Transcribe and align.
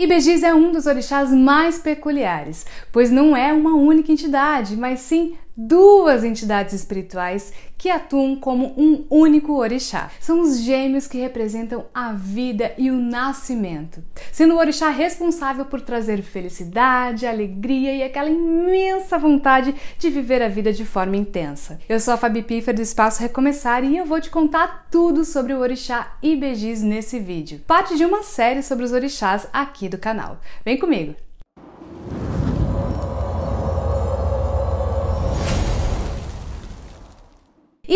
Ibejis 0.00 0.44
é 0.44 0.54
um 0.54 0.70
dos 0.70 0.86
orixás 0.86 1.32
mais 1.32 1.80
peculiares, 1.80 2.64
pois 2.92 3.10
não 3.10 3.36
é 3.36 3.52
uma 3.52 3.74
única 3.74 4.12
entidade, 4.12 4.76
mas 4.76 5.00
sim 5.00 5.36
duas 5.60 6.22
entidades 6.22 6.72
espirituais 6.72 7.52
que 7.76 7.90
atuam 7.90 8.36
como 8.36 8.74
um 8.76 9.04
único 9.10 9.54
orixá. 9.54 10.10
São 10.20 10.40
os 10.40 10.60
gêmeos 10.60 11.08
que 11.08 11.18
representam 11.18 11.86
a 11.92 12.12
vida 12.12 12.72
e 12.78 12.90
o 12.90 12.96
nascimento, 12.96 14.02
sendo 14.32 14.54
o 14.54 14.58
orixá 14.58 14.88
responsável 14.88 15.64
por 15.64 15.80
trazer 15.80 16.22
felicidade, 16.22 17.26
alegria 17.26 17.92
e 17.92 18.02
aquela 18.04 18.30
imensa 18.30 19.18
vontade 19.18 19.74
de 19.98 20.10
viver 20.10 20.42
a 20.42 20.48
vida 20.48 20.72
de 20.72 20.84
forma 20.84 21.16
intensa. 21.16 21.80
Eu 21.88 21.98
sou 21.98 22.14
a 22.14 22.16
Fabi 22.16 22.42
Piffer 22.42 22.74
do 22.74 22.82
Espaço 22.82 23.20
Recomeçar 23.20 23.82
e 23.82 23.96
eu 23.96 24.06
vou 24.06 24.20
te 24.20 24.30
contar 24.30 24.86
tudo 24.90 25.24
sobre 25.24 25.54
o 25.54 25.58
orixá 25.58 26.16
Ibejis 26.22 26.82
nesse 26.82 27.18
vídeo, 27.18 27.60
parte 27.66 27.96
de 27.96 28.04
uma 28.04 28.22
série 28.22 28.62
sobre 28.62 28.84
os 28.84 28.92
orixás 28.92 29.48
aqui 29.52 29.88
do 29.88 29.98
canal. 29.98 30.40
Vem 30.64 30.78
comigo! 30.78 31.27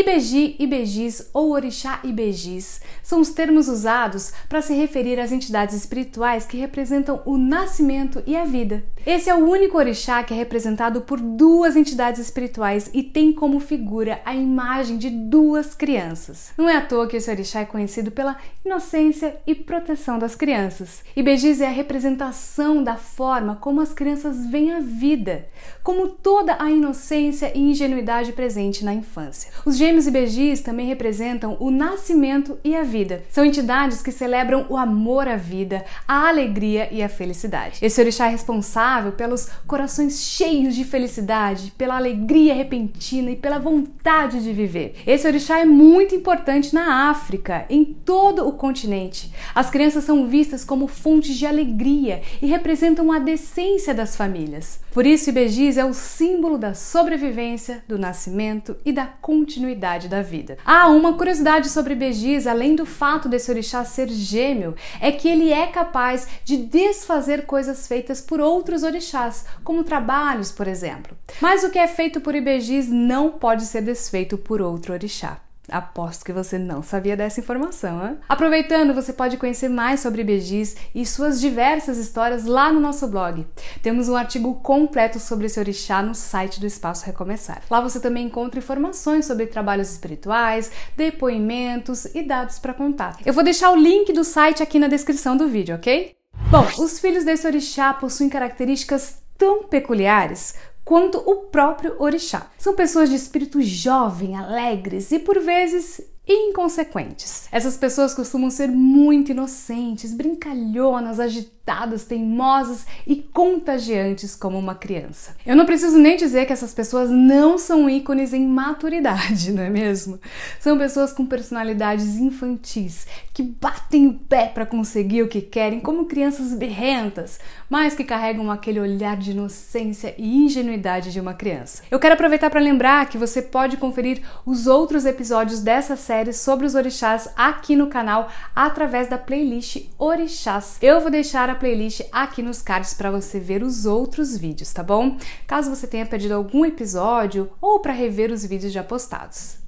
Ibeji, 0.03 0.57
Ibejis 0.59 1.31
ou 1.33 1.53
Orixá 1.53 2.01
Ibejis 2.03 2.81
são 3.05 3.21
os 3.21 3.31
termos 3.31 3.69
usados 3.69 4.33
para 4.49 4.61
se 4.61 4.75
referir 4.75 5.21
às 5.21 5.31
entidades 5.31 5.77
espirituais 5.77 6.45
que 6.45 6.57
representam 6.57 7.23
o 7.25 7.39
nascimento 7.39 8.21
e 8.27 8.37
a 8.37 8.45
vida. 8.45 8.83
Esse 9.07 9.31
é 9.31 9.35
o 9.35 9.49
único 9.49 9.79
orixá 9.79 10.23
que 10.23 10.35
é 10.35 10.37
representado 10.37 11.03
por 11.03 11.21
duas 11.21 11.77
entidades 11.77 12.21
espirituais 12.21 12.91
e 12.93 13.03
tem 13.03 13.33
como 13.33 13.59
figura 13.61 14.21
a 14.25 14.35
imagem 14.35 14.97
de 14.97 15.11
duas 15.11 15.75
crianças. 15.75 16.53
Não 16.57 16.69
é 16.69 16.77
à 16.77 16.81
toa 16.81 17.07
que 17.07 17.17
esse 17.17 17.31
orixá 17.31 17.61
é 17.61 17.65
conhecido 17.65 18.11
pela 18.11 18.37
inocência 18.65 19.37
e 19.47 19.55
proteção 19.55 20.19
das 20.19 20.35
crianças. 20.35 21.05
Ibejis 21.17 21.61
é 21.61 21.67
a 21.67 21.71
representação 21.71 22.83
da 22.83 22.97
forma 22.97 23.57
como 23.57 23.81
as 23.81 23.93
crianças 23.93 24.47
veem 24.47 24.73
a 24.73 24.81
vida, 24.81 25.47
como 25.83 26.09
toda 26.09 26.57
a 26.61 26.71
inocência 26.71 27.53
e 27.57 27.61
ingenuidade 27.61 28.33
presente 28.33 28.85
na 28.85 28.95
infância. 28.95 29.51
Os 29.65 29.77
gêmeos 29.93 30.07
e 30.07 30.11
begis 30.11 30.61
também 30.63 30.87
representam 30.87 31.55
o 31.61 31.71
nascimento 31.71 32.59
e 32.65 32.75
a 32.75 32.83
vida. 32.83 33.23
São 33.29 33.45
entidades 33.45 34.01
que 34.01 34.11
celebram 34.11 34.65
o 34.71 34.77
amor 34.79 35.29
à 35.29 35.37
vida, 35.37 35.85
a 36.09 36.29
alegria 36.29 36.89
e 36.91 37.03
a 37.03 37.11
felicidade. 37.11 37.79
Esse 37.83 38.01
orixá 38.01 38.27
é 38.27 38.31
responsável 38.31 39.13
pelos 39.13 39.51
corações 39.67 40.23
cheios 40.23 40.75
de 40.75 40.85
felicidade, 40.85 41.75
pela 41.77 41.97
alegria 41.97 42.55
repentina 42.55 43.31
e 43.33 43.37
pela 43.37 43.59
vontade 43.59 44.43
de 44.43 44.53
viver. 44.55 44.95
Esse 45.07 45.27
orixá 45.27 45.61
é 45.61 45.67
muito 45.67 46.15
importante 46.15 46.75
na 46.75 47.11
África, 47.11 47.67
em 47.69 47.85
todo 47.85 48.49
o 48.49 48.53
continente. 48.53 49.31
As 49.55 49.69
crianças 49.69 50.05
são 50.05 50.27
vistas 50.27 50.65
como 50.65 50.87
fontes 50.87 51.37
de 51.37 51.45
alegria 51.45 52.23
e 52.41 52.47
representam 52.47 53.13
a 53.13 53.19
decência 53.19 53.93
das 53.93 54.17
famílias. 54.17 54.81
Por 54.93 55.05
isso, 55.05 55.31
Ibejis 55.31 55.77
é 55.77 55.85
o 55.85 55.93
símbolo 55.93 56.57
da 56.57 56.75
sobrevivência, 56.75 57.83
do 57.87 57.99
nascimento 57.99 58.77
e 58.85 58.93
da 58.93 59.07
continuidade 59.07 59.72
continuidade 59.73 60.09
da 60.09 60.23
vida. 60.23 60.59
Ah, 60.65 60.89
uma 60.89 61.15
curiosidade 61.15 61.69
sobre 61.69 61.95
Bejiz, 61.95 62.47
além 62.47 62.75
do 62.77 62.85
fato 62.87 63.29
desse 63.29 63.51
orixá 63.51 63.85
ser 63.85 64.09
gêmeo, 64.09 64.75
é 65.01 65.11
que 65.11 65.29
ele 65.29 65.53
é 65.53 65.67
capaz 65.67 66.29
de 66.45 66.57
desfazer 66.57 67.47
coisas 67.47 67.87
feitas 67.87 68.21
por 68.21 68.41
outros 68.41 68.83
orixás, 68.83 69.47
como 69.65 69.85
trabalhos, 69.85 70.53
por 70.53 70.69
exemplo. 70.69 71.17
Mas 71.41 71.65
o 71.65 71.71
que 71.71 71.79
é 71.79 71.89
feito 71.89 72.21
por 72.21 72.35
Ibejiz 72.35 72.89
não 72.89 73.31
pode 73.31 73.65
ser 73.65 73.83
desfeito 73.83 74.37
por 74.37 74.61
outro 74.61 74.93
orixá. 74.93 75.41
Aposto 75.71 76.25
que 76.25 76.33
você 76.33 76.59
não 76.59 76.83
sabia 76.83 77.17
dessa 77.17 77.39
informação, 77.39 78.05
hein? 78.05 78.19
Aproveitando, 78.29 78.93
você 78.93 79.13
pode 79.13 79.37
conhecer 79.37 79.69
mais 79.69 80.01
sobre 80.01 80.25
Begis 80.25 80.77
e 80.93 81.07
suas 81.07 81.41
diversas 81.41 81.99
histórias 81.99 82.45
lá 82.45 82.73
no 82.73 82.81
nosso 82.81 83.07
blog. 83.07 83.47
Temos 83.81 84.09
um 84.09 84.17
artigo 84.17 84.55
completo 84.57 85.21
sobre 85.21 85.47
esse 85.47 85.61
orixá 85.61 86.03
no 86.03 86.15
site 86.17 86.59
do 86.59 86.67
Espaço 86.67 87.07
Recomeçar. 87.07 87.63
Lá 87.71 87.81
você 87.81 88.01
também 88.01 88.27
encontra 88.27 88.59
informações 88.59 89.25
sobre 89.25 89.47
trabalhos 89.47 89.93
espirituais, 89.93 90.73
depoimentos 90.97 92.07
e 92.07 92.23
dados 92.23 92.59
para 92.59 92.75
contato. 92.75 93.23
Eu 93.25 93.33
vou 93.33 93.45
deixar 93.45 93.71
o 93.71 93.77
link 93.77 94.13
do 94.13 94.25
site 94.25 94.63
aqui 94.63 94.81
na 94.81 94.89
descrição 94.89 95.37
do 95.37 95.47
vídeo, 95.47 95.77
ok? 95.77 96.17
Bom, 96.51 96.67
os 96.79 96.99
filhos 96.99 97.25
desse 97.25 97.47
orixá 97.47 97.95
possuem 97.95 98.29
características 98.29 99.23
tão 99.39 99.65
peculiares 99.65 100.55
quanto 100.85 101.19
o 101.19 101.37
próprio 101.47 101.97
orixá. 101.99 102.51
São 102.59 102.75
pessoas 102.75 103.09
de 103.09 103.17
espírito 103.17 103.61
jovem, 103.61 104.37
alegres 104.37 105.13
e 105.13 105.19
por 105.19 105.39
vezes 105.41 106.01
inconsequentes. 106.27 107.49
Essas 107.51 107.77
pessoas 107.77 108.15
costumam 108.15 108.51
ser 108.51 108.69
muito 108.69 109.33
inocentes, 109.33 110.15
brincalhonas, 110.15 111.19
agitadas, 111.19 111.62
teimosas 112.05 112.87
e 113.07 113.17
contagiantes 113.17 114.35
como 114.35 114.59
uma 114.59 114.75
criança. 114.75 115.37
Eu 115.47 115.57
não 115.57 115.65
preciso 115.65 115.97
nem 115.99 116.17
dizer 116.17 116.47
que 116.47 116.53
essas 116.53 116.75
pessoas 116.75 117.11
não 117.11 117.57
são 117.57 117.89
ícones 117.89 118.33
em 118.33 118.47
maturidade, 118.47 119.51
não 119.53 119.63
é 119.63 119.71
mesmo? 119.71 120.19
São 120.59 120.77
pessoas 120.77 121.13
com 121.13 121.25
personalidades 121.25 122.17
infantis, 122.17 123.07
que 123.33 123.43
batem 123.43 124.09
o 124.09 124.15
pé 124.15 124.47
para 124.47 124.67
conseguir 124.67 125.23
o 125.23 125.29
que 125.29 125.41
querem, 125.41 125.81
como 125.81 126.07
crianças 126.07 126.53
berrentas, 126.55 127.39
mas 127.71 127.95
que 127.95 128.05
carregam 128.05 128.51
aquele 128.51 128.81
olhar 128.81 129.17
de 129.17 129.31
inocência 129.31 130.15
e 130.19 130.45
ingenuidade 130.45 131.13
de 131.13 131.21
uma 131.21 131.35
criança. 131.35 131.83
Eu 131.91 131.99
quero 131.99 132.15
aproveitar 132.15 132.51
para 132.51 132.61
lembrar 132.61 133.09
que 133.09 133.19
você 133.19 133.41
pode 133.41 133.77
conferir 133.77 134.23
os 134.45 134.67
outros 134.67 135.07
episódios 135.07 135.61
dessa 135.61 135.97
série 135.97 136.33
sobre 136.33 136.67
os 136.67 136.75
orixás 136.75 137.29
aqui 137.37 137.77
no 137.77 137.87
canal 137.87 138.29
através 138.55 139.09
da 139.09 139.19
playlist 139.19 139.87
Orixás. 139.99 140.79
Eu 140.83 141.01
vou 141.01 141.11
deixar 141.11 141.49
a 141.53 141.55
playlist 141.55 142.03
aqui 142.11 142.43
nos 142.43 142.61
cards 142.61 142.95
para 142.95 143.11
você 143.11 143.39
ver 143.39 143.63
os 143.63 143.87
outros 143.87 144.37
vídeos, 144.37 144.73
tá 144.73 144.83
bom? 144.83 145.17
Caso 145.47 145.71
você 145.71 145.87
tenha 145.87 146.07
perdido 146.07 146.35
algum 146.35 146.65
episódio 146.65 147.51
ou 147.61 147.81
para 147.81 147.93
rever 147.93 148.33
os 148.33 148.45
vídeos 148.45 148.73
já 148.73 148.83
postados. 148.83 149.63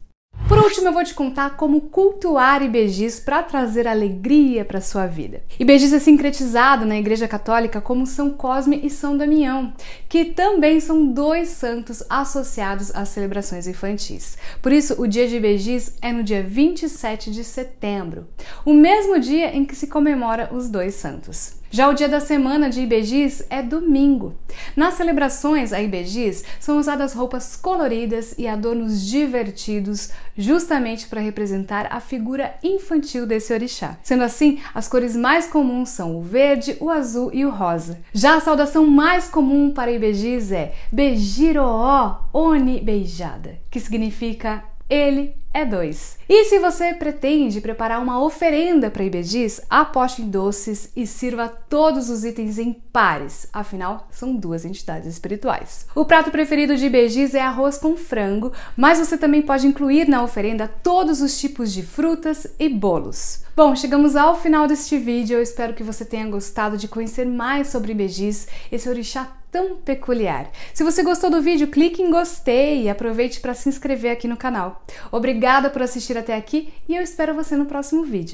Por 0.49 0.59
último, 0.59 0.89
eu 0.89 0.93
vou 0.93 1.03
te 1.03 1.15
contar 1.15 1.56
como 1.56 1.81
cultuar 1.81 2.62
Ibejis 2.62 3.19
para 3.19 3.43
trazer 3.43 3.89
alegria 3.89 4.62
para 4.62 4.81
sua 4.81 5.06
vida. 5.06 5.43
Ibejis 5.59 5.93
é 5.93 5.99
sincretizado 5.99 6.84
na 6.84 6.99
Igreja 6.99 7.27
Católica 7.27 7.81
como 7.81 8.06
São 8.06 8.28
Cosme 8.28 8.78
e 8.84 8.91
São 8.91 9.16
Damião, 9.16 9.72
que 10.06 10.27
também 10.27 10.81
são 10.81 11.06
dois 11.06 11.49
santos 11.49 12.03
associados 12.11 12.95
às 12.95 13.09
celebrações 13.09 13.66
infantis. 13.66 14.37
Por 14.61 14.71
isso, 14.71 15.01
o 15.01 15.06
dia 15.06 15.27
de 15.27 15.37
Ibejis 15.37 15.95
é 16.03 16.12
no 16.12 16.22
dia 16.22 16.43
27 16.43 17.31
de 17.31 17.43
setembro, 17.43 18.27
o 18.66 18.75
mesmo 18.75 19.19
dia 19.19 19.56
em 19.56 19.65
que 19.65 19.75
se 19.75 19.87
comemora 19.87 20.51
os 20.53 20.69
dois 20.69 20.95
santos. 20.95 21.64
Já 21.75 21.89
o 21.89 21.93
dia 21.93 22.09
da 22.09 22.21
semana 22.21 22.71
de 22.71 22.83
Ibejis 22.83 23.45
é 23.51 23.61
domingo. 23.61 24.37
Nas 24.77 24.95
celebrações 24.95 25.73
a 25.73 25.83
Ibejis 25.83 26.45
são 26.61 26.79
usadas 26.79 27.15
roupas 27.15 27.57
coloridas 27.57 28.33
e 28.39 28.47
adornos 28.47 29.05
divertidos, 29.05 30.11
justamente 30.39 31.09
para 31.09 31.21
representar 31.21 31.89
a 31.91 31.99
figura 31.99 32.55
infantil 32.63 33.27
desse 33.27 33.53
orixá. 33.53 33.99
Sendo 34.05 34.23
assim, 34.23 34.61
as 34.73 34.87
cores 34.87 35.17
mais 35.17 35.49
comuns 35.49 35.89
são 35.89 36.17
o 36.17 36.23
verde, 36.23 36.77
o 36.79 36.89
azul 36.89 37.31
e 37.34 37.45
o 37.45 37.51
rosa. 37.51 37.99
Já 38.13 38.37
a 38.37 38.41
saudação 38.41 38.87
mais 38.87 39.27
comum 39.27 39.73
para 39.73 39.91
Ibejis 39.91 40.53
é 40.53 40.75
Bejiroó 40.93 42.21
Oni 42.33 42.81
Beijada, 42.83 43.59
que 43.69 43.81
significa 43.81 44.63
ele 44.89 45.34
é 45.54 45.65
dois. 45.65 46.19
E 46.28 46.44
se 46.47 46.59
você 46.59 46.92
pretende 46.92 47.60
preparar 47.60 48.03
uma 48.03 48.20
oferenda 48.20 48.91
para 48.91 49.04
Ibejis, 49.04 49.60
aposte 49.70 50.20
em 50.20 50.28
doces 50.28 50.91
e 50.97 51.06
sirva 51.06 51.48
todos 51.48 52.10
os 52.10 52.25
itens 52.25 52.59
em 52.59 52.72
pares, 52.72 53.48
afinal 53.53 54.09
são 54.10 54.34
duas 54.34 54.65
entidades 54.65 55.09
espirituais. 55.09 55.87
O 55.94 56.04
prato 56.04 56.32
preferido 56.32 56.76
de 56.76 56.87
Ibejis 56.87 57.34
é 57.34 57.41
arroz 57.41 57.78
com 57.78 57.97
frango, 57.97 58.53
mas 58.76 58.98
você 58.98 59.16
também 59.16 59.42
pode 59.42 59.69
incluir 59.69 60.09
na 60.09 60.25
oferenda 60.25 60.66
todos 60.66 61.20
os 61.22 61.38
tipos 61.38 61.72
de 61.72 61.84
frutas 61.84 62.48
e 62.59 62.69
bolos. 62.69 63.44
Bom, 63.56 63.76
chegamos 63.76 64.16
ao 64.16 64.36
final 64.41 64.66
deste 64.66 64.98
vídeo, 64.98 65.36
eu 65.36 65.42
espero 65.42 65.75
que 65.75 65.84
você 65.84 66.04
tenha 66.04 66.26
gostado 66.26 66.76
de 66.76 66.88
conhecer 66.88 67.25
mais 67.25 67.69
sobre 67.69 67.92
Ibejis, 67.92 68.48
esse 68.72 68.89
orixá 68.89 69.28
tão 69.54 69.77
peculiar. 69.77 70.51
Se 70.72 70.83
você 70.83 71.04
gostou 71.04 71.30
do 71.30 71.41
vídeo, 71.41 71.68
clique 71.68 72.03
em 72.03 72.10
gostei 72.10 72.83
e 72.83 72.89
aproveite 72.89 73.39
para 73.39 73.54
se 73.54 73.68
inscrever 73.68 74.10
aqui 74.10 74.27
no 74.27 74.36
canal. 74.36 74.84
Obrigada 75.12 75.71
por 75.71 75.80
assistir 75.80 76.18
até 76.18 76.34
aqui 76.34 76.74
e 76.89 76.97
eu 76.97 77.01
espero 77.01 77.36
você 77.36 77.54
no 77.54 77.65
próximo 77.65 78.03
vídeo. 78.03 78.33